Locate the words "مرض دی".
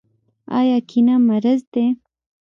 1.27-1.85